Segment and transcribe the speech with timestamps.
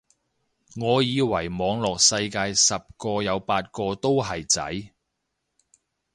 [0.77, 4.93] 我以為網絡世界十個有八個都係仔